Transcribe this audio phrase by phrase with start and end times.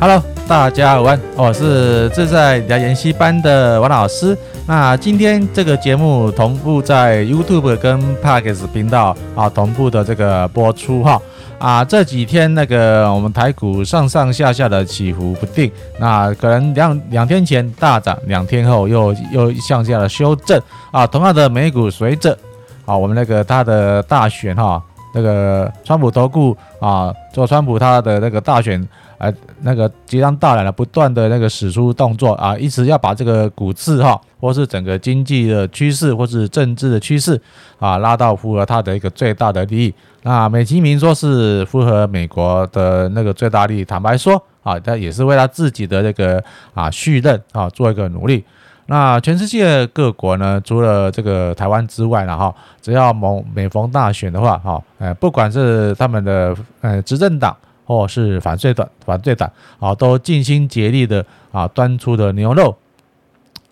[0.00, 4.38] Hello，大家午安，我是自在聊研习班的王老师。
[4.66, 11.20] 那今天这个节目同步在 YouTube 跟 Parks 频道啊同步的这个播出哈
[11.58, 21.06] 啊这几天那个我们台股上上下下的起伏不定，那可能两两天前大涨，两天后又又向下的修正啊。
[21.06, 22.36] 同样的美股随着
[22.84, 24.82] 啊我们那个它的大选哈
[25.14, 28.86] 那个川普投顾啊做川普他的那个大选。
[29.18, 29.32] 呃，
[29.62, 37.40] 那个即将到来了，不断的那个使出动作啊，一直要把这个股市哈，或是整个经济的趋势，或是政治的趋势
[37.78, 39.94] 啊，拉到符合他的一个最大的利益。
[40.22, 46.42] 那美其名说是符合美国的那个最大利益，坦白说啊，他也是为他自己的那个
[46.74, 48.44] 啊续任啊做一个努力。
[48.86, 57.56] 那全世界各国呢，除了这个台湾之外呢，哈，只要某每逢大选的话，哈，呃，不管是他们的呃执政党。
[57.84, 62.74] 或是反对党，反对党啊，都尽心竭力的啊，端出的牛肉，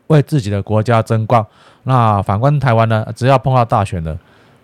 [0.08, 1.44] 为自己的国家争光。
[1.84, 4.18] 那反观台湾呢，只要碰到大选了，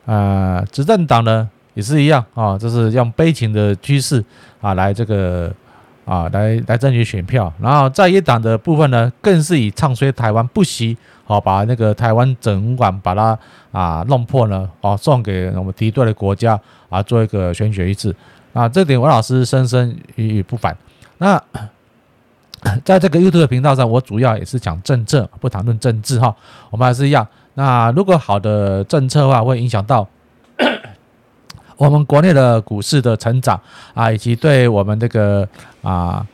[0.06, 4.24] 呃，执政党呢也是一样啊，就是用悲情的趋势
[4.60, 5.52] 啊，来这个
[6.04, 7.52] 啊，来来争取选票。
[7.60, 13.38] 然后在野党的部分呢，更是以唱衰台湾不惜，好把那个台湾整碗把它
[13.72, 18.14] 啊弄破呢，啊，送给我们敌对的国家啊，做一个选举仪式。
[18.52, 20.76] 啊，这点王老师深深与不反。
[21.18, 21.40] 那
[22.84, 26.34] 在这个 YouTube 频道上，我主要也是讲政策，不谈论政治哈。
[26.70, 27.26] 我们还是一样。
[27.54, 30.08] 那如果好的政策的话，会影响到
[31.76, 33.60] 我们国内的股市的成长
[33.94, 35.46] 啊，以及对我们这个
[35.82, 36.26] 啊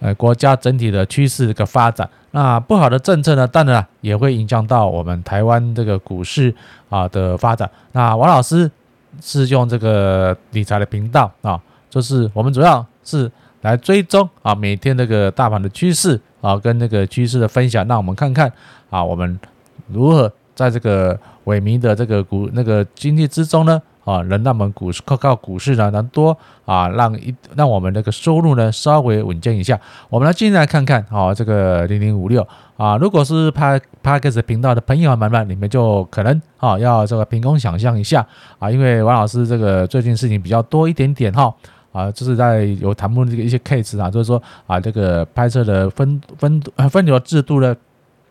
[0.00, 2.08] 呃国家整体的趋势的发展。
[2.32, 6.54] 那不好的政策呢，当然也会影响到我们台湾这个股市
[6.90, 7.70] 啊的发展。
[7.92, 8.70] 那王老师。
[9.20, 13.30] 是用这个理财的频道啊，就是我们主要是
[13.62, 18.52] 来追踪啊每天这个大盘的趋势啊，跟那个趋势的分享，让我们看看
[18.88, 19.38] 啊，我们
[19.88, 29.78] 如何在这个萎靡的这个股那个经济之中呢啊，能让我们股市靠靠股市呢能多啊，让一让我们那个收入呢稍微稳健一下。
[30.08, 32.46] 我们来进来看看啊，这个零零五六。
[32.80, 38.26] 啊，如果是拍 Podcast 频道的朋友们们，你们就可能啊要这个凭空想象一下
[38.58, 41.54] 啊，因为王老师这个最近事情比较多一点点哈
[41.92, 46.58] 啊，就是在有谈论这个一些 case 啊，就是说啊这个拍摄的分分
[46.88, 47.76] 分流制度呢，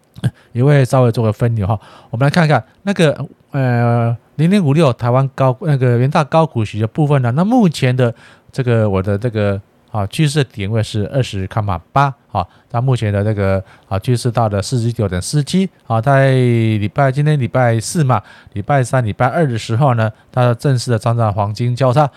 [0.54, 1.80] 也会稍微做个分流哈。
[2.10, 8.12] 我们来看看那个呃零零五六台湾高那个元大高股息的部分呢，那目前的
[8.52, 9.62] 这个我的这个。
[9.92, 18.22] 啊，趋势点位是二十卡码八，好，它目前的这个啊趋势到了四十九点四七，啊，在礼拜今天礼拜四嘛，
[18.54, 22.10] 礼拜三、礼拜二的时候呢，它正式的站上黄金交叉，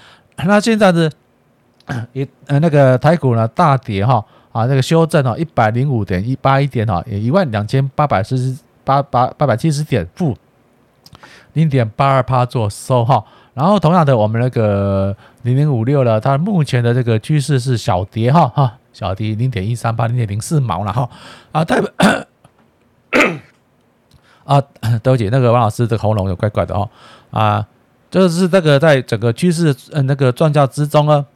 [0.45, 1.11] 那现在的
[2.13, 4.23] 一呃那个台股呢大跌哈，
[4.53, 10.37] 啊那个修正哦一百零五点一八一点哈，也一万两千八百四十八八八百七十点负
[11.55, 13.25] 零点八二趴做收哈。
[13.55, 21.09] 然后同样的，我们那个零零五六呢，它目前的这个趋势是小跌哈哈，小跌零点一三八零点零四毛了哈
[21.53, 21.91] 啊，代表
[24.45, 24.61] 啊，
[25.03, 26.89] 对不起，那个王老师的喉咙有怪怪的哦
[27.31, 27.67] 啊，
[28.11, 31.27] 就是这个在整个趋势呃那个状况之中呢，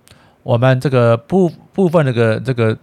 [0.43, 2.75] 我们这个部部分那个这个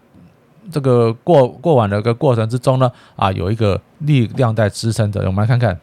[0.72, 5.80] 这个过过往的一个过程之中呢啊，有一个力量在支撑着，我们来看看。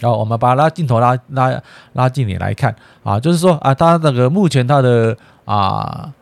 [0.00, 1.62] 然后我们把它镜头拉拉
[1.94, 6.12] 拉近点来看啊，就是说啊，它那个目前它的啊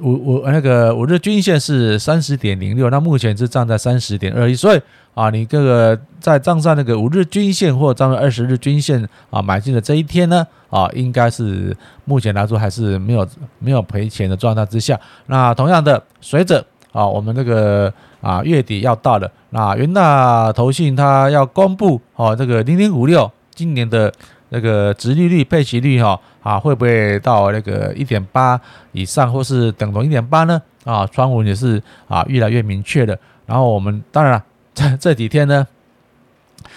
[0.00, 4.80] 五五那个五日均线是三十点零六，那目前是站在三十点二一，所以
[5.14, 13.28] 啊，你这个在站上那个五日均线或站在二十日均线啊买进的这一天呢啊，应该是目前来说还是没有
[13.58, 14.98] 没有赔钱的状态之下。
[15.26, 17.92] 那同样的，随着啊我们那个。
[18.20, 24.12] 啊，月底要到了，那元大投信它要公布哦，这个零零五六今年的
[24.48, 28.60] 那个殖利率、配息率哈啊，会不会到那个一点八
[28.92, 30.60] 以上，或是等同一点八呢？
[30.84, 33.18] 啊，传闻也是啊，越来越明确的。
[33.46, 34.44] 然后我们当然了，
[34.74, 35.66] 这这几天呢，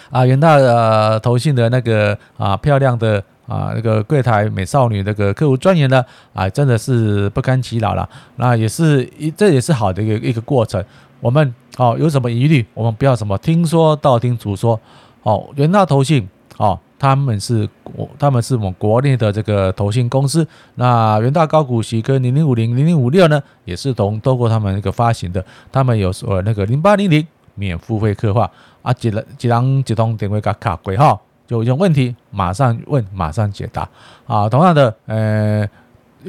[0.10, 6.04] 啊，元大的投信的那个啊漂亮的啊那个柜台美少女那个客户专员呢，
[6.34, 8.08] 啊，真的是不堪其扰了。
[8.38, 10.84] 那也是一这也是好的一个一个过程。
[11.20, 14.80] 我们哦有什么疑虑，我们不要什么听说道听途说
[15.24, 15.50] 哦。
[15.56, 16.28] 元大投信
[16.58, 20.48] 哦，他们是国，他们是我们国内的这个投信公司。
[20.76, 25.44] 那元大高股息跟零零五零、零零五六呢，也是同透过他们那个发行的。
[25.72, 27.26] 他们有呃那个零八零零
[27.56, 28.50] 免付费刻画
[28.82, 31.20] 啊，一人一人一通电话给卡过哈，
[31.60, 33.88] 就有问题马上问，马上解答
[34.26, 34.48] 啊。
[34.48, 35.68] 同样的，呃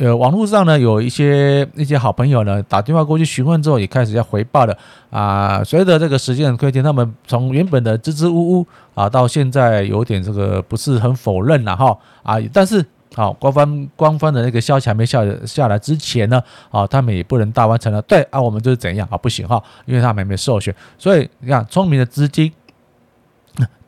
[0.00, 4.76] 呃，网络上呢有一些一些好朋友呢打电话过去询问之后，也开始要回报了
[5.10, 5.62] 啊。
[5.62, 12.84] 随着这个时间的推进，他们从原本的支支吾吾啊，到现在有点这个不是很否认了哈啊，但是。
[13.14, 18.00] 好，官方官方的那个消息还没下下来之前呢，啊，他们也不能大完成了。
[18.00, 22.50] 对啊，我们就是怎样啊，不行哈，因为他们还没授权，所以你看，聪明的资金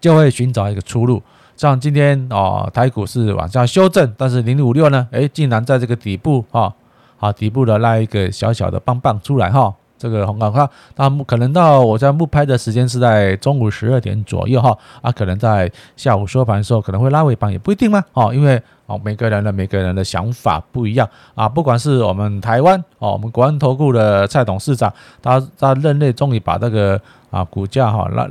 [0.01, 1.23] 就会寻找一个出路。
[1.57, 6.75] 像今天哦，台股是往下修正，但是零零五六呢，诶，竟然在这个底部哈，
[7.19, 9.73] 啊底部的拉一个小小的棒棒出来哈。
[9.97, 27.01] 这个红港它那可能到我在木拍的时间是在中午十二点左右哈啊，可能在下午收盘的时候可能会拉尾盘也不一定嘛哦，因为哦每个人的每个人的想法不一样啊，不管是我们台湾哦，我们国安投顾的蔡董事长，他他任内终于把这个
[27.31, 28.29] 啊股价哈那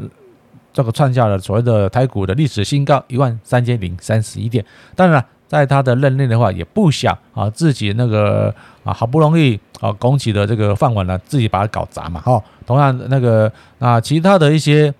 [0.73, 4.65] 这个创下了所谓的台股的历史新高一万三千零三十一点，
[4.95, 5.25] 当然了。
[5.45, 8.51] 在他的任内的话，也不想啊自己那个
[8.83, 12.43] 啊好不容易啊拱起的这个饭碗呢，自己把它搞砸嘛哈。
[12.65, 14.91] 同样那个啊其他的一些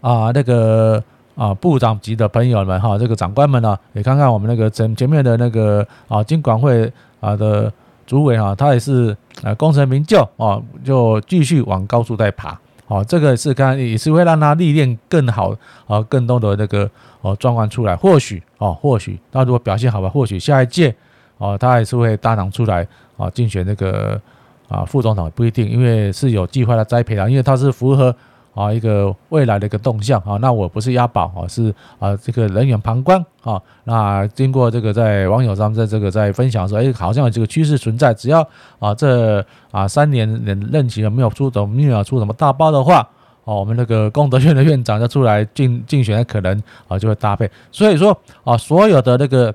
[0.00, 1.02] 啊那个
[1.34, 7.72] 啊部长级的朋友们哈，这个长官们呢，也看看我们那个前前面的那个啊金管会啊的
[8.06, 12.56] 主委啊，他也是啊功成名就啊，就继续往高处在爬。
[12.92, 15.56] 哦，这个是刚也是会让他历练更好
[15.86, 16.90] 啊，更多的那个
[17.22, 17.96] 哦状况出来。
[17.96, 20.94] 或许哦，或许他如果表现好吧，或许下一届
[21.38, 22.86] 哦，他还是会搭档出来
[23.16, 24.20] 啊，竞选那个
[24.68, 28.14] 啊副总统不一定，因为是有计划的栽培的，因为他是符合。
[28.54, 33.58] 啊，一个未来的一个动向啊，那我不是押宝啊，是啊，这个人远旁观啊。
[33.84, 38.46] 那经过这个在网友上在这个在分享说，哎，好像有这个趋势存在，只要
[38.78, 43.08] 啊这啊三年任任期没有出什么没有出什么大包的话，
[43.44, 47.50] 哦，我们那个功德院的院长要出来竞竞选可能啊就会搭配。
[47.70, 48.14] 所以说
[48.44, 49.54] 啊，所有的那个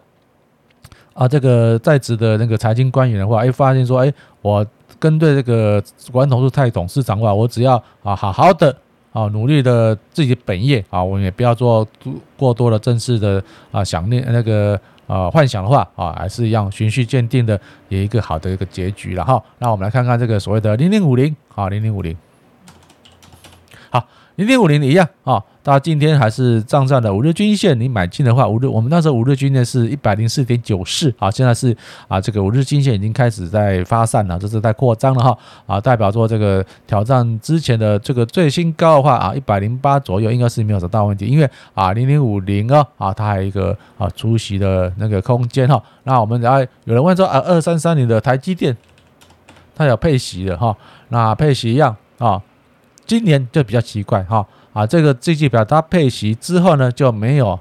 [1.13, 4.11] 啊这个在职的那个财经官员的话，哎，发现说，哎，
[4.41, 4.65] 我
[4.97, 8.75] 跟对这个国安投顾蔡董事长的话，我只要啊好好的。
[9.17, 11.87] 啊，努力的自己本业啊，我们也不要做
[12.37, 17.59] 过多的正式的啊想念那个啊幻想的话啊，还是一样循序渐进的，
[17.89, 19.43] 有一个好的一个结局了哈。
[19.57, 22.15] 那我们来看看这个所谓的零零五零啊，零零五零，
[23.89, 25.43] 好，零零五零一样啊。
[25.67, 31.75] 到今天还是站上的五日均线，你买进的话，五日我们那时候五日均线是一百零四点九四啊，现在是
[32.07, 45.83] 啊这个五日均线已经开始在发散了，这是在扩张了哈啊，代表说这个挑战之前的这个最新高的话啊，一百零八左右应该是没有什么大问题，因为啊零零五零啊啊它还有一个啊出席的那个空间哈。
[46.05, 48.77] 那我们然后有人问说啊二三三零的台积电，
[49.75, 50.73] 它有配息的哈，
[51.09, 52.41] 那配息一样啊，
[53.05, 54.47] 今年就比较奇怪哈。
[54.77, 57.59] 啊这个这季表它配齐之后呢，就没有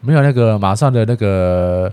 [0.00, 1.90] 没有那个马上的那个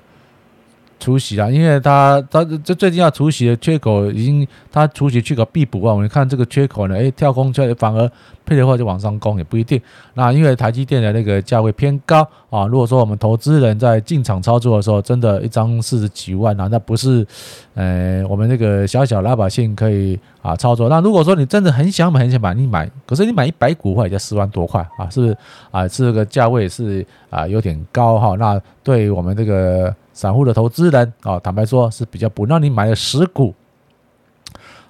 [1.00, 8.10] 除息啊，因为它它这最近要除息的缺口已经它除息缺口必补啊，我们看这个缺口呢，诶，跳空就反而。
[8.48, 9.82] 配的话就往上攻也不一定，
[10.14, 12.22] 那因为台积电的那个价位偏高
[12.52, 17.26] 啊，如果说我们投资人在进场操作的时候，真的一张四十几万啊，那不是，
[17.74, 20.88] 呃，我们那个小小老百姓可以啊操作。
[20.88, 25.36] 那如果说你真的很想买很想买，你买，可是你买一百股的话也就四万多块啊，是不是
[25.72, 25.88] 啊？
[25.88, 28.36] 这个价位是啊有点高哈。
[28.38, 32.48] 那对我们这个散户的投资人啊，坦白说是比较不。
[32.48, 33.54] 那你买了十股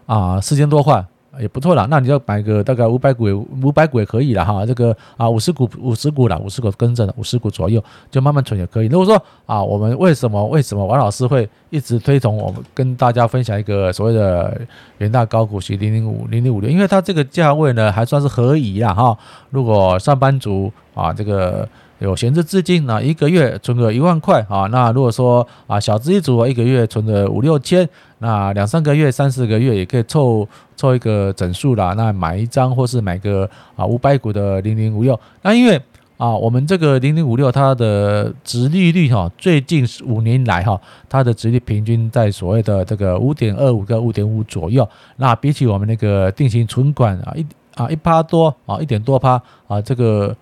[0.05, 1.05] 啊，四千多块。
[1.37, 3.25] 也不错了，那你要买个大概五百股，
[3.61, 4.65] 五百股也可以了哈。
[4.65, 8.87] 这个啊，五十股，五十股了，五十股跟着五十股左右，就慢慢存也可以。
[8.87, 14.61] 如果说啊，我们为什么为什么王老师会一直推崇我们跟大家分享一个所谓的
[14.99, 16.69] 元大高股息零零五零零五六？
[16.69, 19.17] 因为它这个价位呢还算是合宜啦哈。
[19.49, 21.67] 如果上班族啊这个。
[21.99, 24.67] 有闲置资金，那一个月存个一万块啊。
[24.69, 27.87] 那如果说啊，小资一族一个月存个五六千，
[28.19, 31.93] 那两三个月、三四个月也可以凑凑一个整数啦。
[31.95, 35.17] 那买一张或是买个啊五百股的零零五六。
[35.41, 35.81] 那因为
[36.17, 44.85] 啊，我们这个零零五六它的殖利率哈，最近五年来哈，它的殖利率平均在所谓的这个五点二五跟五点五左右。
[45.15, 50.35] 那比起我们那个定型存款啊一啊一趴多啊一点多趴啊这个。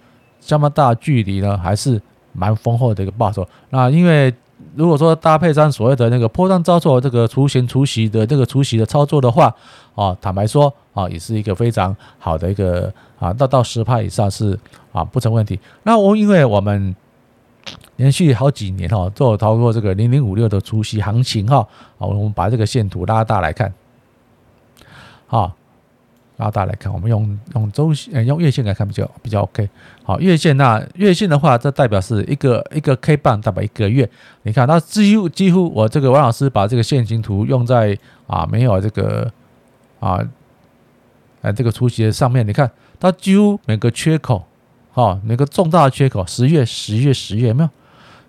[0.46, 2.02] 这么大距离呢，还是
[2.34, 3.48] 蛮丰厚的一个报酬。
[3.70, 4.34] 那因为
[4.76, 9.54] 如果说搭配上所谓的那个波段操作，这个除形除息的这个除息的操作的话，
[9.96, 14.58] 啊，坦白说啊，也是一个非常好的一个啊，到到十趴以上是
[14.92, 15.60] 啊不成问题。
[15.84, 16.96] 那我因为我们
[17.96, 21.58] 连续好几年哈，做操作这个零零五六的除息行情哈，
[21.98, 23.74] 啊，我们把这个线图拉大来看，
[25.28, 25.52] 好。
[26.36, 29.70] 然后大家来看，我们用用周线，呃，用月线来看比较比较 OK。
[30.04, 34.10] 好，月线那月线的话，这代表是一个一个 K 棒代表一个月。
[34.42, 39.32] 你看，它几乎几乎我这个王老师把这个线形图用在啊没有这个
[40.00, 40.20] 啊
[41.42, 44.44] 呃这个出席的上面，你看它几乎每个缺口，
[44.92, 47.70] 哈，每个重大的缺口，十月十月十月有没有？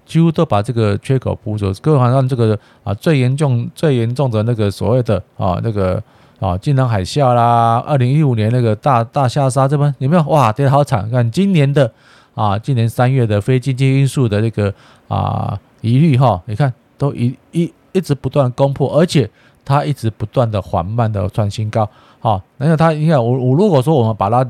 [0.04, 1.72] 几乎都把这个缺口补住。
[1.80, 6.02] 更何况让这个啊最严重最严重的那个所谓的啊那个。
[6.44, 10.22] 啊，金融海啸啦，二零一五年那个大大下杀，这边有没有？
[10.24, 11.10] 哇，跌得好惨！
[11.10, 11.90] 看今年的
[12.34, 14.74] 啊，今年三月的非经济因素的这个
[15.08, 19.30] 啊疑虑哈，你看都一一一直不断攻破，而且
[19.64, 21.88] 它一直不断的缓慢的创新高。
[22.20, 24.46] 好，那它你看我我如果说我们把它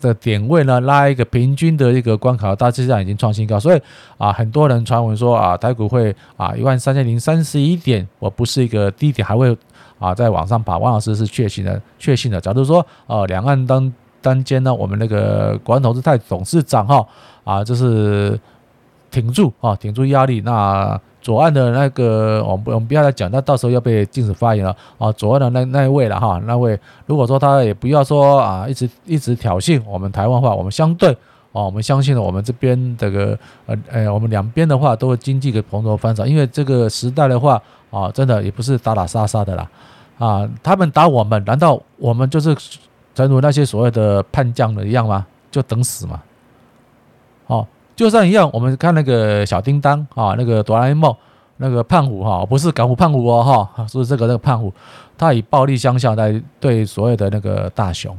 [0.00, 3.80] 的点位呢拉一个平均的一个关卡，大致上已经创新高，所以
[4.18, 9.56] 啊，很多人传闻说啊，台股会啊一万三千零三十一点，我不是一个低点，还会。
[9.98, 12.40] 啊，在网上把王老师是确信的，确信的。
[12.40, 17.06] 假如说，呃，两岸当当间呢，我们那个国安投资泰董事长哈，
[17.44, 18.38] 啊，就是
[19.10, 20.40] 挺住啊，挺住压力。
[20.42, 25.10] 那左岸的那个，我们不，我们不要再讲，那到时候要被禁止发言了啊。
[25.12, 31.16] 左岸的那那一位了哈，那位如果说他也不要说啊，一直一直挑衅我们台湾话，我们相对
[31.56, 37.62] 啊，我们相信了我们这边这个呃呃，我们两边的话都会经济的蓬勃发展，因为这个时代的话。
[37.88, 39.70] 啊，真的也不是打打杀杀的啦，
[40.18, 42.54] 啊，他们打我们，难道我们就是
[43.14, 45.24] 正如那些所谓的叛将的一样吗？
[45.52, 46.20] 就等死吗？
[47.46, 51.14] 哦，就算一样，我们看那个小叮当啊，那个哆啦 A 梦，
[51.58, 54.70] 那个胖虎哈，不是港虎胖虎哦哈，是这个那个胖虎，
[55.16, 58.14] 他以暴力相向在对所有的那个大雄，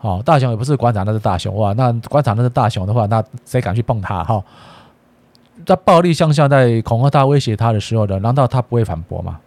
[0.00, 4.42] 哦，大雄也不是馆长，那是大雄哇，那馆长那是大雄的话，那谁敢去碰他哈？
[5.66, 9.38] 在暴力向下，在恐吓他、威胁他的时候呢，难道他不会反驳吗？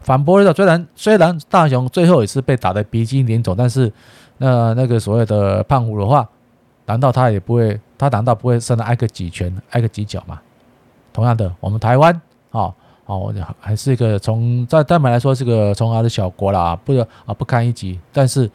[0.00, 3.92] 反驳的，虽然虽然大雄最后也是被打得鼻青脸肿，但是
[4.38, 6.28] 那那个所谓的胖虎的话，
[6.86, 7.78] 难道他也不会？
[7.96, 10.40] 他难道不会甚至挨个几拳、挨个几脚吗？
[11.12, 12.12] 同样的，我们台湾
[12.50, 12.72] 啊
[13.04, 18.00] 哦，还是一个从在台湾来说是个从小的小国啦，不啊不堪一击。
[18.10, 18.50] 但是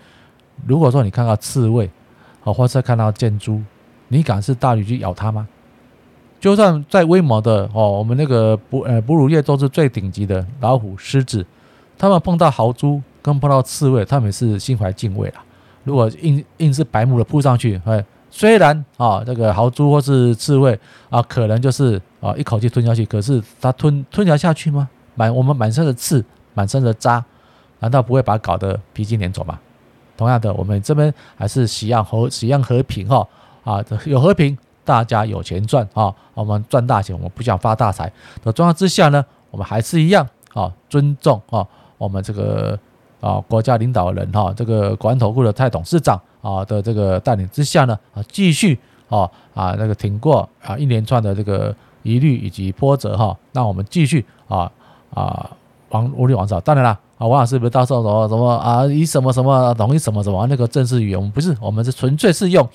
[0.66, 1.90] 如果说你看到刺猬
[2.44, 3.62] 啊，或者看到箭猪，
[4.08, 5.48] 你敢是大鱼去咬它吗？
[6.40, 11.44] 就算再威猛的哦，我们那个哺呃哺乳业都是最顶级的老虎、狮子，
[11.98, 15.44] 他们碰到豪猪跟碰到刺猬，他们也是心怀敬畏啦。
[15.84, 20.78] 如果硬硬是白目的扑上去，哎，虽然啊这个豪猪或是刺猬
[21.10, 24.88] 啊，可能就是啊一口气吞下去，可是它吞吞下下去吗？
[25.16, 27.24] 满我们满身的刺，满身的渣，
[27.80, 29.60] 难道不会把它搞得鼻青脸肿吗？
[30.18, 33.28] 同样的，我们这边还是喜样和喜样和平哈
[33.64, 34.58] 啊，有和平。
[34.88, 38.06] 大家有钱赚啊，我们赚大钱，我们不想发大财
[38.44, 41.66] 的状况之下呢，我们还是一样啊，尊重啊，
[41.98, 42.78] 我们这个
[43.20, 48.78] 啊国家领导人哈，这个国安投顾的蔡董事长啊的这个带领之下呢，啊继续
[49.10, 49.22] 啊
[49.56, 54.72] 啊那个挺过啊一连串的这个疑虑以及波折哈，那我们继续啊
[55.16, 55.50] 啊
[55.90, 56.62] 往努力往上。
[56.62, 62.68] 当然了啊，王老师不是到时候什么什么啊以什么什么同意什么什么那个正式语言，我们不是，我们是纯粹是用。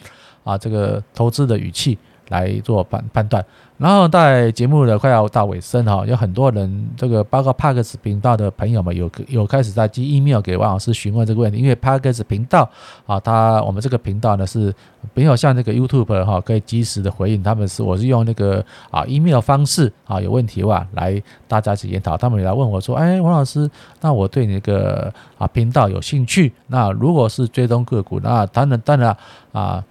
[0.42, 1.98] 啊，这个投资的语气
[2.30, 3.44] 来做判判断，
[3.76, 12.70] 然后在节目的快要到尾声哈，有很多人这个包括 Parkes 频道的朋友们有有开始在寄 email 给王老师询问这个问题，因为 Parkes 频道
[13.04, 14.72] 啊，他我们这个频道呢是
[15.12, 23.68] 没有像那个 YouTube 哈可以及时的回应，他们是我是用那个啊 email 方式啊有问题的话来大家一起研讨，他们也来问我说，哎，王老师，
[24.00, 29.16] 那我对你那个啊频道有兴趣，那如果是追踪个股，那当然当然
[29.50, 29.84] 啊。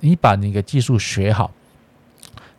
[0.00, 1.50] 你把你的技术学好，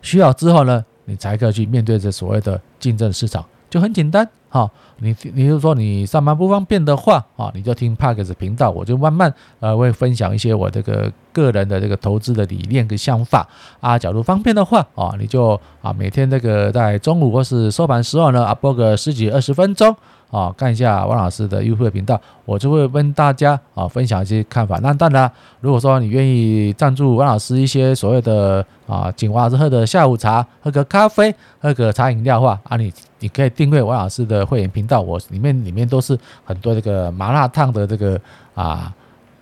[0.06, 4.70] 学好之后呢，你才可以去面对这所谓的竞争市场，就很简单哈。
[4.98, 13.46] 你你就说你上班不方便的话啊，你就听 Parkes 频道，我就慢慢呃会分享一些我这个个人的这个投资的理念跟想法
[13.80, 13.98] 啊。
[13.98, 19.94] 假如方便的话啊，你就啊每天这个在中午或是收盘时候呢啊播个十几二十分钟。
[20.30, 24.78] 啊，看一下王老师的 YouTube 频道，我就会跟大家啊分享一些看法。
[24.82, 25.30] 那当然，
[25.60, 38.20] 如果说你愿意赞助王老师一些所谓的啊，请王老师喝的下午茶，喝个咖啡，喝个茶饮料的话啊，你你可以订阅王老师的会员频道，我里面里面都是很多这个麻辣烫的这个
[38.54, 38.92] 啊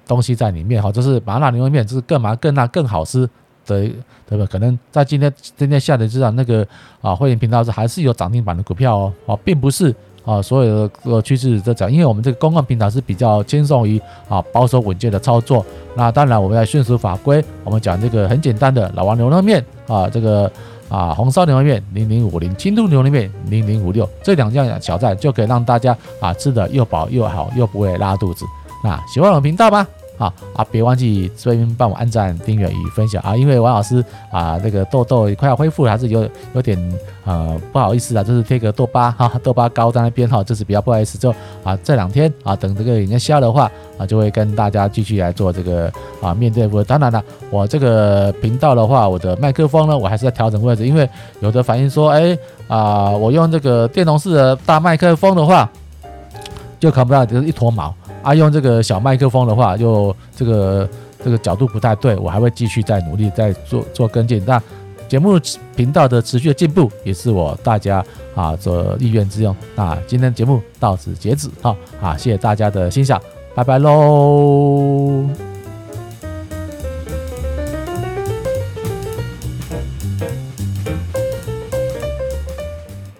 [0.06, 3.26] 东西在里面哈，就是麻辣牛肉面，就是更麻更辣更好吃
[3.66, 3.90] 的，
[4.28, 4.46] 对吧？
[4.50, 6.66] 可能在今天今天下的这场那个
[7.00, 9.94] 啊会员频道是还是有涨停板的股票哦，啊，并不是。
[10.24, 15.64] 啊，所有的个趋势在讲，因为我们这个公共平台是比较轻松于啊保守稳健的操作。
[15.94, 17.44] 那当然，我们要迅速法规。
[17.62, 20.50] 我们讲这个很简单的老王牛肉面啊，这个
[20.88, 28.44] 啊红烧牛肉面零零五零，清炖牛肉面零零五六，这两样小菜就可以让大家啊吃的又饱又好，又不会拉肚子。
[28.82, 29.86] 那喜欢我们频道吗？
[30.18, 33.36] 啊啊，别忘记这边帮我按赞、订阅与分享啊！
[33.36, 36.78] 因为王老师啊，那个痘痘快要恢复了，还是有有点
[37.24, 41.18] 呃不好意思啊，就是贴个痘疤哈， 痘疤膏在那边哈，这是比较不好意思。
[41.18, 45.90] 就啊这两天啊，等这个眼睛消的话啊，就会跟大家继续来做这个
[46.22, 46.84] 啊面对面。
[46.84, 51.08] 当然了，我这个频道的话，我的麦克风呢，我还是在调整位置，因为
[51.40, 52.36] 有的反映说，哎
[52.68, 55.68] 啊，我用这个电容式的大麦克风的话，
[56.78, 57.94] 就看不到就是一坨毛。
[58.22, 60.88] 啊，用这个小麦克风的话，就这个
[61.22, 64.42] 这个角度不太对，我还会继续再努力再做做跟进。
[64.46, 64.60] 那
[65.06, 65.38] 节目
[65.76, 68.02] 频道的持续的进步，也是我大家
[68.34, 69.54] 啊做意愿之用。
[69.76, 73.20] 那今天节目到此截止，好啊，谢谢大家的欣赏，
[73.54, 75.53] 拜拜喽。